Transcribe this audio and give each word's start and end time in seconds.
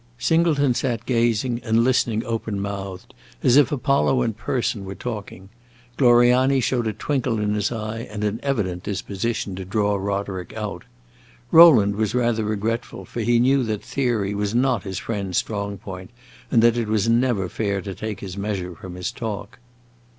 Singleton 0.17 0.73
sat 0.73 1.05
gazing 1.05 1.61
and 1.63 1.83
listening 1.83 2.25
open 2.25 2.59
mouthed, 2.59 3.13
as 3.43 3.55
if 3.55 3.71
Apollo 3.71 4.23
in 4.23 4.33
person 4.33 4.83
were 4.83 4.95
talking. 4.95 5.49
Gloriani 5.95 6.59
showed 6.59 6.87
a 6.87 6.93
twinkle 6.93 7.39
in 7.39 7.53
his 7.53 7.71
eye 7.71 8.07
and 8.09 8.23
an 8.23 8.39
evident 8.41 8.81
disposition 8.81 9.53
to 9.57 9.63
draw 9.63 9.95
Roderick 9.95 10.53
out. 10.57 10.85
Rowland 11.51 11.97
was 11.97 12.15
rather 12.15 12.43
regretful, 12.43 13.05
for 13.05 13.19
he 13.21 13.37
knew 13.37 13.61
that 13.65 13.83
theory 13.83 14.33
was 14.33 14.55
not 14.55 14.81
his 14.81 14.97
friend's 14.97 15.37
strong 15.37 15.77
point, 15.77 16.09
and 16.49 16.63
that 16.63 16.77
it 16.77 16.87
was 16.87 17.07
never 17.07 17.47
fair 17.47 17.79
to 17.79 17.93
take 17.93 18.21
his 18.21 18.35
measure 18.35 18.73
from 18.73 18.95
his 18.95 19.11
talk. 19.11 19.59